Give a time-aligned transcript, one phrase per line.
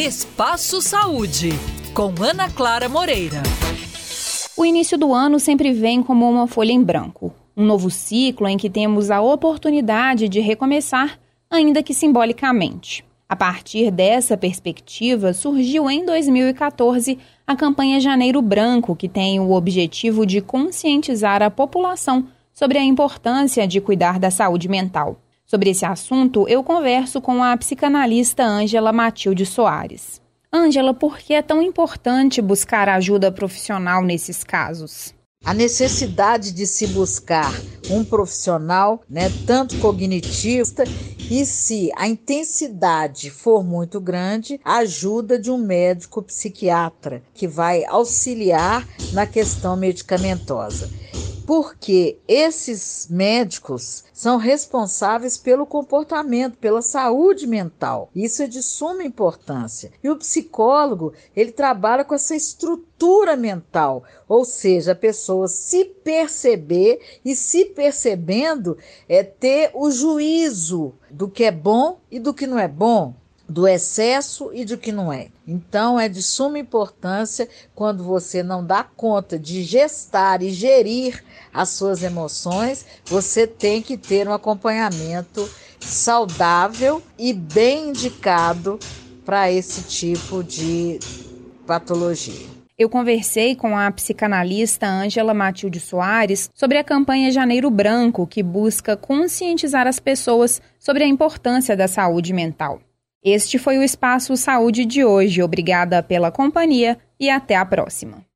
[0.00, 1.50] Espaço Saúde,
[1.92, 3.42] com Ana Clara Moreira.
[4.56, 7.34] O início do ano sempre vem como uma folha em branco.
[7.54, 13.04] Um novo ciclo em que temos a oportunidade de recomeçar, ainda que simbolicamente.
[13.28, 20.24] A partir dessa perspectiva, surgiu em 2014 a campanha Janeiro Branco, que tem o objetivo
[20.24, 25.20] de conscientizar a população sobre a importância de cuidar da saúde mental.
[25.50, 30.22] Sobre esse assunto, eu converso com a psicanalista Ângela Matilde Soares.
[30.52, 35.12] Ângela, por que é tão importante buscar ajuda profissional nesses casos?
[35.44, 37.52] A necessidade de se buscar
[37.90, 40.84] um profissional, né, tanto cognitivista,
[41.28, 48.86] e se a intensidade for muito grande, ajuda de um médico psiquiatra que vai auxiliar
[49.12, 50.88] na questão medicamentosa
[51.50, 58.08] porque esses médicos são responsáveis pelo comportamento, pela saúde mental.
[58.14, 59.90] Isso é de suma importância.
[60.00, 67.00] E o psicólogo, ele trabalha com essa estrutura mental, ou seja, a pessoa se perceber
[67.24, 72.60] e se percebendo é ter o juízo do que é bom e do que não
[72.60, 73.12] é bom
[73.50, 75.26] do excesso e do que não é.
[75.46, 81.70] Então é de suma importância quando você não dá conta de gestar e gerir as
[81.70, 88.78] suas emoções, você tem que ter um acompanhamento saudável e bem indicado
[89.24, 91.00] para esse tipo de
[91.66, 92.46] patologia.
[92.78, 98.96] Eu conversei com a psicanalista Ângela Matilde Soares sobre a campanha Janeiro Branco, que busca
[98.96, 102.80] conscientizar as pessoas sobre a importância da saúde mental.
[103.22, 105.42] Este foi o Espaço Saúde de hoje.
[105.42, 108.29] Obrigada pela companhia e até a próxima.